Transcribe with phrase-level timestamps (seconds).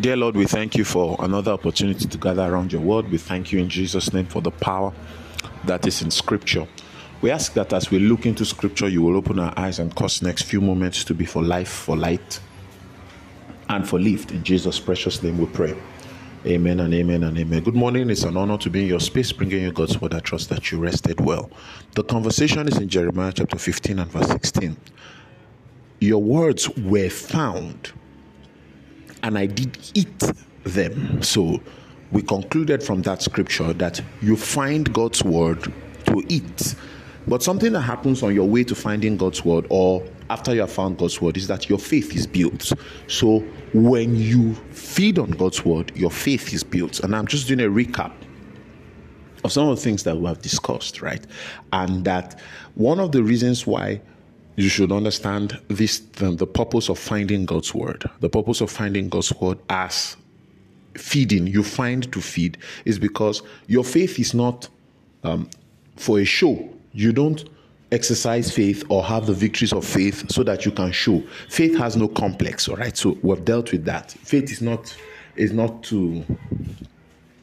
[0.00, 3.10] Dear Lord, we thank you for another opportunity to gather around your word.
[3.10, 4.94] We thank you in Jesus' name for the power
[5.64, 6.66] that is in Scripture.
[7.20, 10.22] We ask that as we look into Scripture, you will open our eyes and cause
[10.22, 12.40] next few moments to be for life, for light,
[13.68, 14.30] and for lift.
[14.30, 15.76] In Jesus' precious name we pray.
[16.46, 17.62] Amen and amen and amen.
[17.62, 18.08] Good morning.
[18.08, 20.14] It's an honor to be in your space, bringing you God's word.
[20.14, 21.50] I trust that you rested well.
[21.92, 24.78] The conversation is in Jeremiah chapter 15 and verse 16.
[25.98, 27.92] Your words were found
[29.22, 30.22] and I did eat
[30.64, 31.22] them.
[31.22, 31.60] So
[32.12, 35.72] we concluded from that scripture that you find God's word
[36.06, 36.74] to eat.
[37.26, 40.72] But something that happens on your way to finding God's word or after you have
[40.72, 42.72] found God's word is that your faith is built.
[43.08, 43.40] So
[43.74, 47.00] when you feed on God's word, your faith is built.
[47.00, 48.12] And I'm just doing a recap
[49.44, 51.24] of some of the things that we have discussed, right?
[51.72, 52.38] And that
[52.74, 54.00] one of the reasons why
[54.60, 58.08] you should understand this the, purpose of finding God's word.
[58.20, 60.16] The purpose of finding God's word as
[60.94, 64.68] feeding, you find to feed, is because your faith is not
[65.24, 65.48] um,
[65.96, 66.68] for a show.
[66.92, 67.48] You don't
[67.92, 71.22] exercise faith or have the victories of faith so that you can show.
[71.48, 72.96] Faith has no complex, all right?
[72.96, 74.12] So we've dealt with that.
[74.12, 74.94] Faith is not
[75.36, 76.24] is not to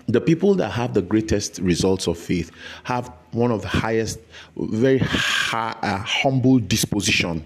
[0.08, 2.52] the people that have the greatest results of faith
[2.86, 4.20] have one of the highest,
[4.56, 7.46] very high, uh, humble disposition,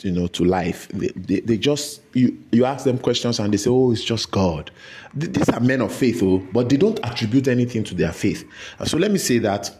[0.00, 0.88] you know, to life.
[0.88, 4.30] They, they, they, just you you ask them questions and they say, "Oh, it's just
[4.30, 4.70] God."
[5.14, 8.44] These are men of faith, oh, but they don't attribute anything to their faith.
[8.84, 9.70] So let me say that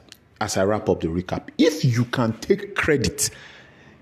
[0.40, 1.48] as I wrap up the recap.
[1.58, 3.30] If you can take credit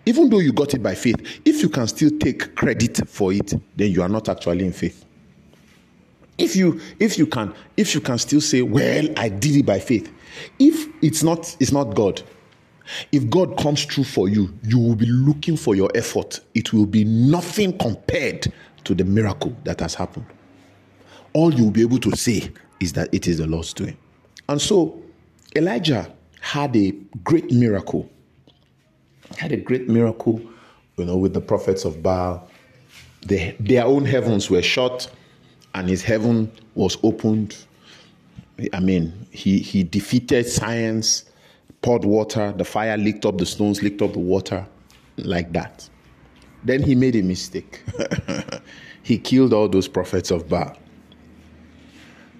[0.06, 3.52] even though you got it by faith, if you can still take credit for it,
[3.76, 5.04] then you are not actually in faith
[6.38, 9.78] if you if you can if you can still say well i did it by
[9.78, 10.10] faith.
[10.58, 12.22] If it's not it's not god.
[13.12, 16.40] If god comes true for you you will be looking for your effort.
[16.54, 18.46] It will be nothing compared
[18.84, 20.26] to the miracle that has happened.
[21.32, 22.50] All you will be able to say
[22.80, 23.96] is that it is the lord's doing.
[24.48, 25.02] And so
[25.56, 26.92] elijah had a
[27.24, 28.08] great miracle.
[29.36, 30.40] Had a great miracle
[30.96, 32.48] you know with the prophets of baal.
[33.22, 35.10] Their own heavens were shut
[35.74, 37.56] and his heaven was opened.
[38.72, 41.24] I mean, he, he defeated science,
[41.82, 44.66] poured water, the fire licked up the stones, licked up the water,
[45.16, 45.88] like that.
[46.64, 47.82] Then he made a mistake.
[49.02, 50.76] he killed all those prophets of Baal.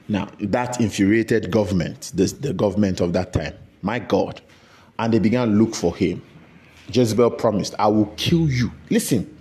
[0.09, 4.41] Now, that infuriated government, the, the government of that time, my God.
[4.99, 6.23] And they began to look for him.
[6.91, 8.73] Jezebel promised, I will kill you.
[8.91, 9.38] Listen,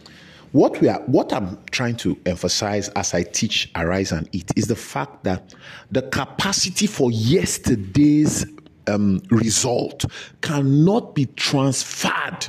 [0.51, 4.67] what we are what i'm trying to emphasize as i teach arise and eat is
[4.67, 5.53] the fact that
[5.91, 8.45] the capacity for yesterday's
[8.87, 10.05] um, result
[10.41, 12.47] cannot be transferred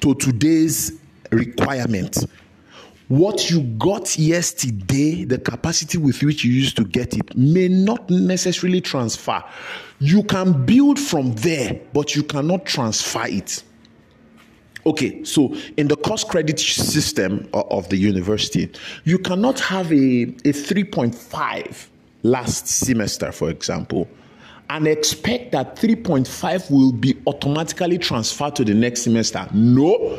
[0.00, 0.98] to today's
[1.30, 2.24] requirement
[3.08, 8.08] what you got yesterday, the capacity with which you used to get it, may not
[8.10, 9.42] necessarily transfer.
[9.98, 13.62] You can build from there, but you cannot transfer it.
[14.86, 18.70] Okay, so in the cost credit system of the university,
[19.04, 21.86] you cannot have a, a 3.5
[22.22, 24.08] last semester, for example,
[24.70, 29.46] and expect that 3.5 will be automatically transferred to the next semester.
[29.52, 30.18] No.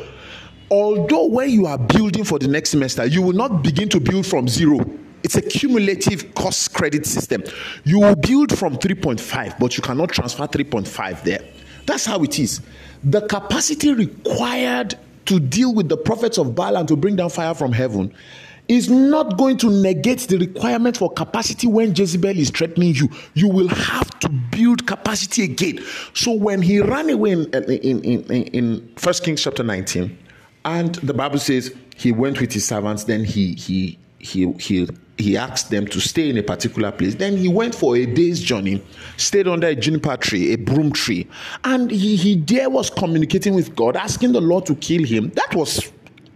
[0.70, 4.26] Although when you are building for the next semester, you will not begin to build
[4.26, 4.78] from zero.
[5.22, 7.42] It's a cumulative cost credit system.
[7.84, 11.40] You will build from 3.5, but you cannot transfer 3.5 there.
[11.86, 12.60] That's how it is
[13.02, 14.94] the capacity required
[15.26, 18.12] to deal with the prophets of Baal and to bring down fire from heaven
[18.68, 23.08] is not going to negate the requirement for capacity when Jezebel is threatening you.
[23.34, 25.80] You will have to build capacity again.
[26.14, 30.16] So when he ran away in, in, in, in 1 Kings chapter 19,
[30.64, 34.88] and the Bible says he went with his servants, then he he he he
[35.20, 37.14] he asked them to stay in a particular place.
[37.14, 38.82] Then he went for a day's journey,
[39.16, 41.26] stayed under a juniper tree, a broom tree,
[41.64, 45.30] and he, he there was communicating with God, asking the Lord to kill him.
[45.30, 45.90] That was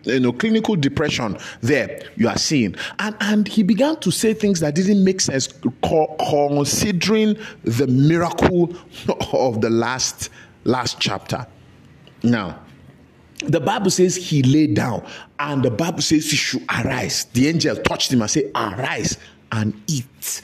[0.05, 4.61] you know clinical depression there you are seeing and and he began to say things
[4.61, 5.49] that didn't make sense
[5.83, 8.75] considering the miracle
[9.33, 10.29] of the last
[10.65, 11.47] last chapter
[12.23, 12.59] now
[13.39, 15.07] the Bible says he lay down,
[15.39, 17.25] and the Bible says he should arise.
[17.27, 19.19] The angel touched him and said, Arise
[19.53, 20.43] and eat.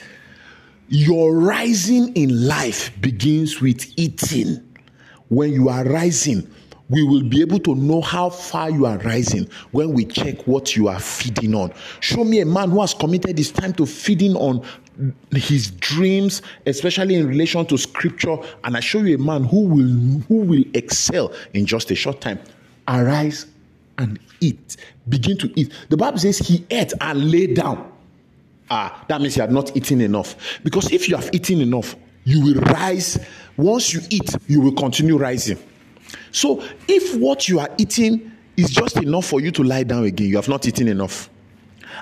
[0.89, 4.67] Your rising in life begins with eating.
[5.29, 6.51] When you are rising,
[6.89, 10.75] we will be able to know how far you are rising when we check what
[10.75, 11.73] you are feeding on.
[12.01, 14.65] Show me a man who has committed his time to feeding on
[15.31, 20.21] his dreams, especially in relation to scripture, and I show you a man who will
[20.27, 22.41] who will excel in just a short time
[22.91, 23.47] arise
[23.99, 24.77] and eat.
[25.09, 25.73] Begin to eat.
[25.89, 27.91] The Bible says he ate and lay down.
[28.71, 30.61] ah, that means you have not eaten enough.
[30.63, 33.19] Because if you have eaten enough, you will rise.
[33.57, 35.59] Once you eat, you will continue rising.
[36.33, 40.29] So if what you are eating is just enough for you to lie down again,
[40.29, 41.29] you have not eaten enough.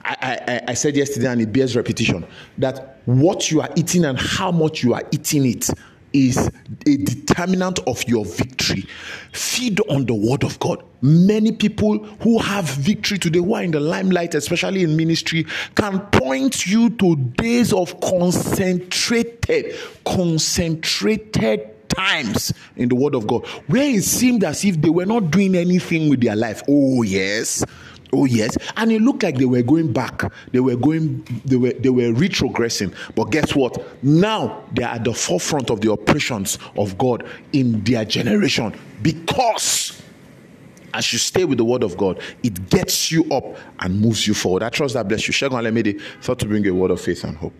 [0.04, 2.26] I, I, I said yesterday, and it bears repetition,
[2.58, 5.70] that what you are eating and how much you are eating it
[6.12, 6.50] is
[6.86, 8.86] a determinant of your victory.
[9.32, 10.82] Feed on the word of God.
[11.00, 16.00] Many people who have victory today, who are in the limelight, especially in ministry, can
[16.06, 19.74] point you to days of concentrated,
[20.04, 25.30] concentrated times in the word of God where it seemed as if they were not
[25.30, 26.62] doing anything with their life.
[26.68, 27.64] Oh, yes.
[28.12, 30.22] Oh yes, and it looked like they were going back.
[30.52, 31.22] They were going.
[31.44, 31.72] They were.
[31.72, 32.94] They were retrogressing.
[33.14, 33.76] But guess what?
[34.02, 40.02] Now they are at the forefront of the operations of God in their generation because
[40.94, 43.44] as you stay with the word of God, it gets you up
[43.80, 44.62] and moves you forward.
[44.62, 45.34] I trust that bless you.
[45.34, 47.54] Shegun Alemede thought to bring a word of faith and hope.